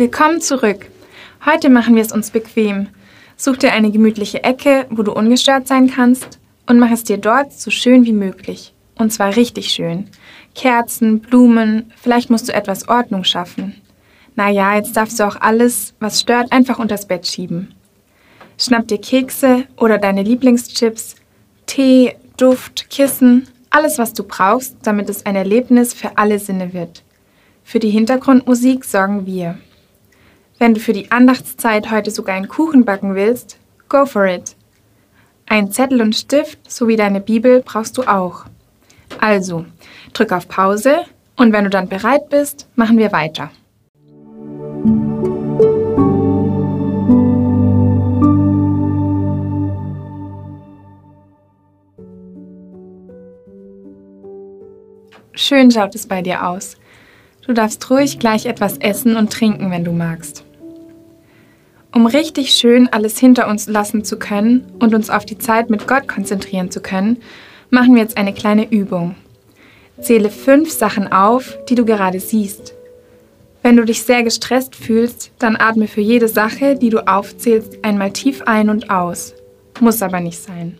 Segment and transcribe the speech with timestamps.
[0.00, 0.86] Willkommen zurück.
[1.44, 2.88] Heute machen wir es uns bequem.
[3.36, 7.52] Such dir eine gemütliche Ecke, wo du ungestört sein kannst und mach es dir dort
[7.52, 8.72] so schön wie möglich.
[8.94, 10.08] Und zwar richtig schön.
[10.54, 13.74] Kerzen, Blumen, vielleicht musst du etwas Ordnung schaffen.
[14.36, 17.74] Naja, jetzt darfst du auch alles, was stört, einfach unters Bett schieben.
[18.56, 21.16] Schnapp dir Kekse oder deine Lieblingschips,
[21.66, 27.02] Tee, Duft, Kissen, alles, was du brauchst, damit es ein Erlebnis für alle Sinne wird.
[27.64, 29.58] Für die Hintergrundmusik sorgen wir.
[30.60, 34.56] Wenn du für die Andachtszeit heute sogar einen Kuchen backen willst, go for it.
[35.46, 38.44] Ein Zettel und Stift sowie deine Bibel brauchst du auch.
[39.20, 39.64] Also,
[40.12, 43.50] drück auf Pause und wenn du dann bereit bist, machen wir weiter.
[55.32, 56.76] Schön schaut es bei dir aus.
[57.46, 60.44] Du darfst ruhig gleich etwas essen und trinken, wenn du magst.
[61.92, 65.88] Um richtig schön alles hinter uns lassen zu können und uns auf die Zeit mit
[65.88, 67.18] Gott konzentrieren zu können,
[67.70, 69.16] machen wir jetzt eine kleine Übung.
[70.00, 72.74] Zähle fünf Sachen auf, die du gerade siehst.
[73.62, 78.12] Wenn du dich sehr gestresst fühlst, dann atme für jede Sache, die du aufzählst, einmal
[78.12, 79.34] tief ein und aus.
[79.80, 80.78] Muss aber nicht sein.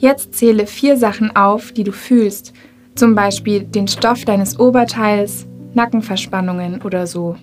[0.00, 2.52] Jetzt zähle vier Sachen auf, die du fühlst,
[2.94, 7.34] zum Beispiel den Stoff deines Oberteils, Nackenverspannungen oder so.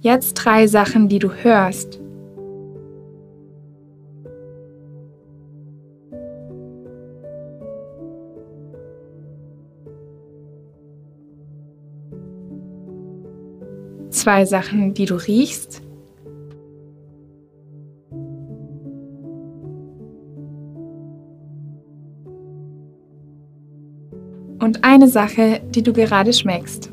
[0.00, 2.03] Jetzt drei Sachen, die du hörst.
[14.24, 15.82] Zwei Sachen, die du riechst.
[24.60, 26.90] Und eine Sache, die du gerade schmeckst.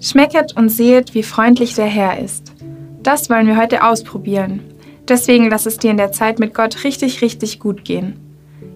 [0.00, 2.52] Schmecket und sehet, wie freundlich der Herr ist.
[3.04, 4.60] Das wollen wir heute ausprobieren.
[5.06, 8.23] Deswegen lass es dir in der Zeit mit Gott richtig, richtig gut gehen.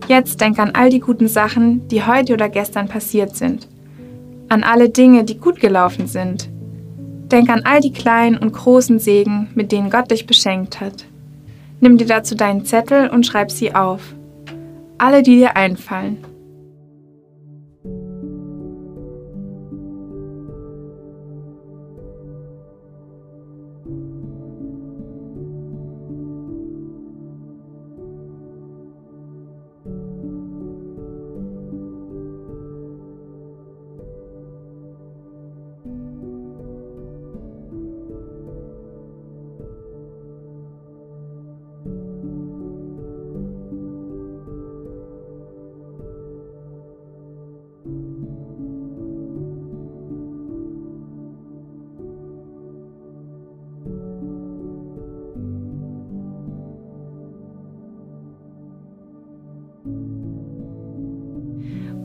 [0.08, 3.68] Jetzt denk an all die guten Sachen, die heute oder gestern passiert sind.
[4.48, 6.48] An alle Dinge, die gut gelaufen sind.
[7.30, 11.04] Denk an all die kleinen und großen Segen, mit denen Gott dich beschenkt hat.
[11.80, 14.14] Nimm dir dazu deinen Zettel und schreib sie auf.
[14.96, 16.24] Alle, die dir einfallen.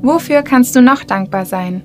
[0.04, 1.82] Wofür kannst du noch dankbar sein?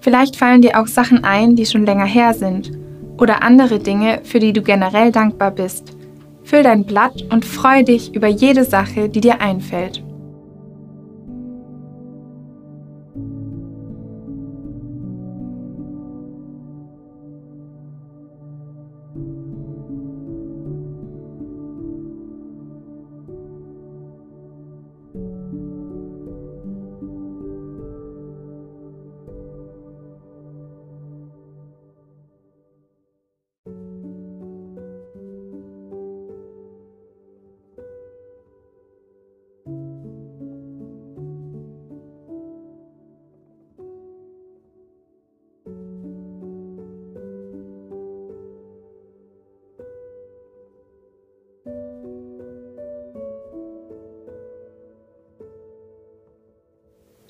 [0.00, 2.72] Vielleicht fallen dir auch Sachen ein, die schon länger her sind
[3.16, 5.96] oder andere Dinge, für die du generell dankbar bist.
[6.42, 10.02] Füll dein Blatt und freu dich über jede Sache, die dir einfällt.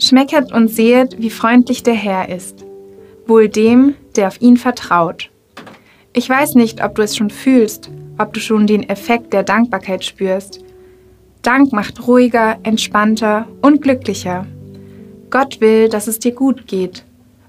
[0.09, 2.65] Schmecket und sehet, wie freundlich der Herr ist.
[3.27, 5.31] Wohl dem, der auf ihn vertraut.
[6.15, 10.03] Ich weiß nicht, ob du es schon fühlst, ob du schon den Effekt der Dankbarkeit
[10.03, 10.65] spürst.
[11.43, 14.47] Dank macht ruhiger, entspannter und glücklicher.
[15.29, 17.05] Gott will, dass es dir gut geht,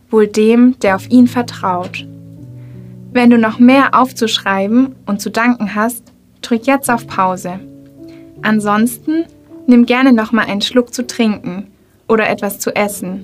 [0.10, 2.06] wohl dem, der auf ihn vertraut.
[3.14, 6.04] Wenn du noch mehr aufzuschreiben und zu danken hast,
[6.42, 7.62] drück jetzt auf Pause.
[8.42, 9.24] Ansonsten
[9.66, 11.68] nimm gerne noch mal einen Schluck zu trinken
[12.10, 13.24] oder etwas zu essen.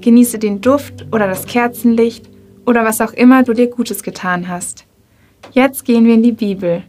[0.00, 2.28] Genieße den Duft oder das Kerzenlicht
[2.66, 4.84] oder was auch immer du dir Gutes getan hast.
[5.52, 6.84] Jetzt gehen wir in die Bibel.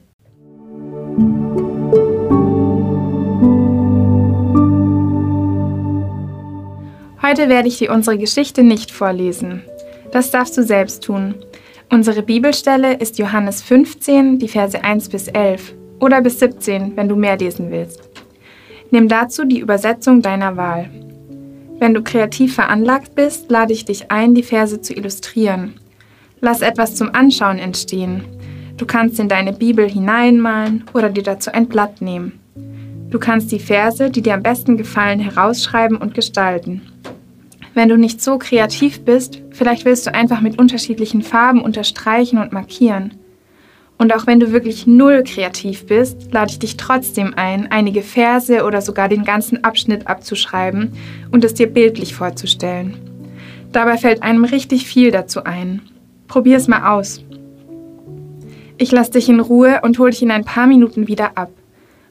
[7.22, 9.64] Heute werde ich dir unsere Geschichte nicht vorlesen.
[10.12, 11.36] Das darfst du selbst tun.
[11.92, 17.16] Unsere Bibelstelle ist Johannes 15, die Verse 1 bis 11 oder bis 17, wenn du
[17.16, 18.10] mehr lesen willst.
[18.92, 20.90] Nimm dazu die Übersetzung deiner Wahl.
[21.80, 25.76] Wenn du kreativ veranlagt bist, lade ich dich ein, die Verse zu illustrieren.
[26.42, 28.24] Lass etwas zum Anschauen entstehen.
[28.78, 32.40] Du kannst in deine Bibel hineinmalen oder dir dazu ein Blatt nehmen.
[33.10, 36.82] Du kannst die Verse, die dir am besten gefallen, herausschreiben und gestalten.
[37.74, 42.52] Wenn du nicht so kreativ bist, vielleicht willst du einfach mit unterschiedlichen Farben unterstreichen und
[42.52, 43.14] markieren.
[43.98, 48.64] Und auch wenn du wirklich null kreativ bist, lade ich dich trotzdem ein, einige Verse
[48.64, 50.94] oder sogar den ganzen Abschnitt abzuschreiben
[51.32, 52.98] und es dir bildlich vorzustellen.
[53.72, 55.82] Dabei fällt einem richtig viel dazu ein.
[56.28, 57.24] Probier es mal aus.
[58.78, 61.50] Ich lasse dich in Ruhe und hole dich in ein paar Minuten wieder ab.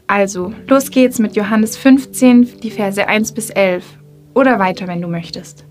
[0.08, 3.84] Also, los geht's mit Johannes 15, die Verse 1 bis 11.
[4.34, 5.64] Oder weiter, wenn du möchtest.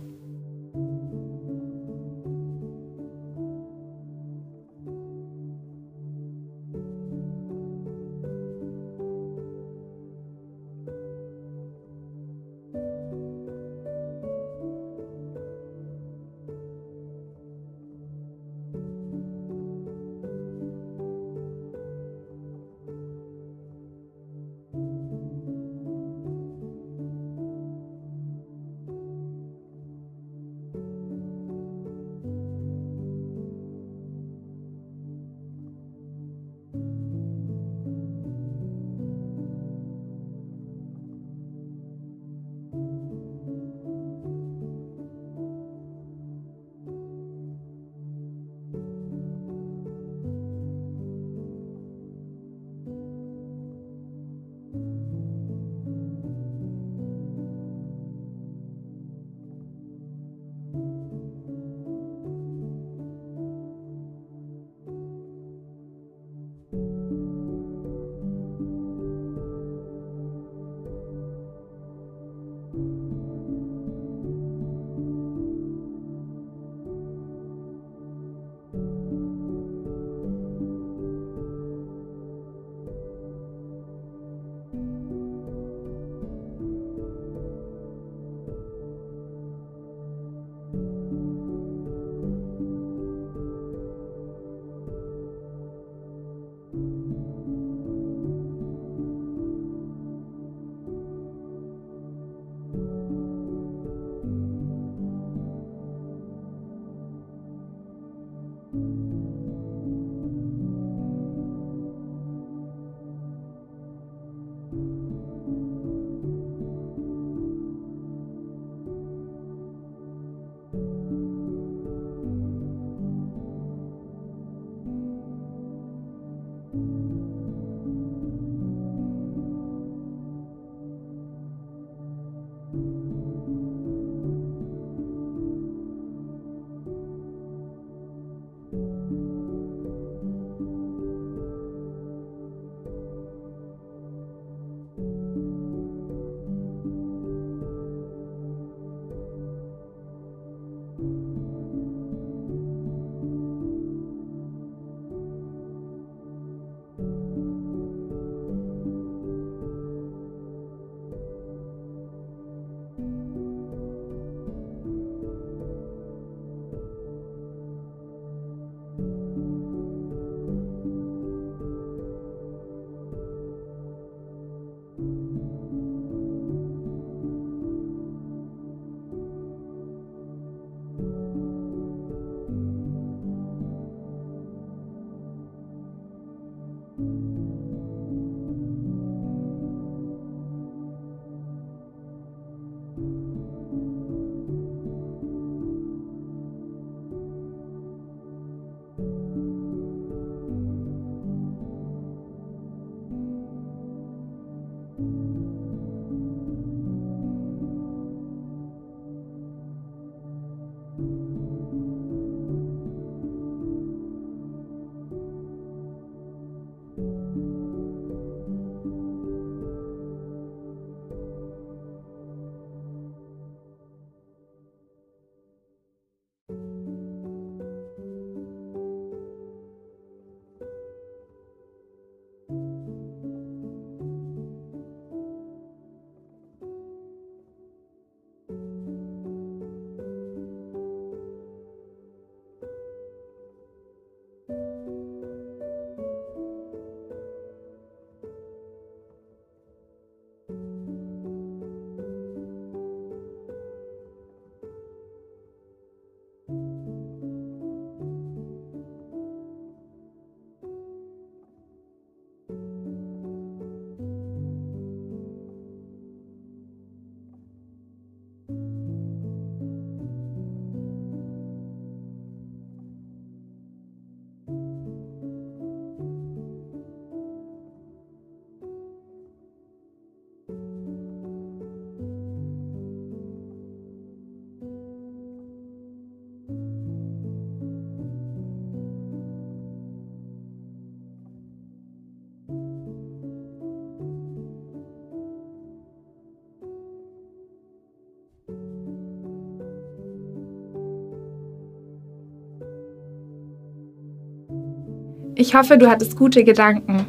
[305.37, 307.05] Ich hoffe, du hattest gute Gedanken.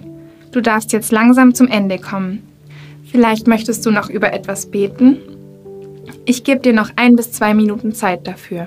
[0.50, 2.42] Du darfst jetzt langsam zum Ende kommen.
[3.04, 5.18] Vielleicht möchtest du noch über etwas beten?
[6.24, 8.66] Ich gebe dir noch ein bis zwei Minuten Zeit dafür.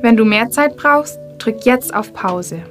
[0.00, 2.62] Wenn du mehr Zeit brauchst, drück jetzt auf Pause.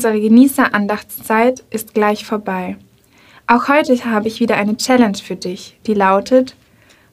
[0.00, 2.78] Unsere Genießer-Andachtszeit ist gleich vorbei.
[3.46, 6.56] Auch heute habe ich wieder eine Challenge für dich, die lautet: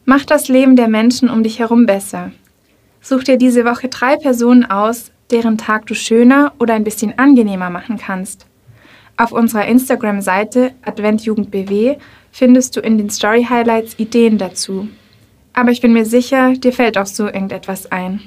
[0.06, 2.32] Mach das Leben der Menschen um dich herum besser.
[3.02, 7.70] Such dir diese Woche drei Personen aus, deren Tag du schöner oder ein bisschen angenehmer
[7.70, 8.46] machen kannst.
[9.18, 11.98] Auf unserer Instagram-Seite AdventJugendBW
[12.32, 14.88] findest du in den Story Highlights Ideen dazu.
[15.52, 18.22] Aber ich bin mir sicher, dir fällt auch so irgendetwas ein.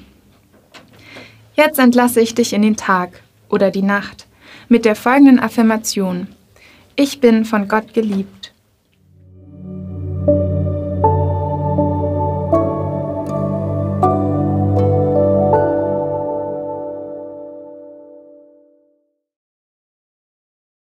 [1.54, 4.26] Jetzt entlasse ich dich in den Tag oder die Nacht
[4.70, 6.28] mit der folgenden Affirmation.
[6.94, 8.39] Ich bin von Gott geliebt.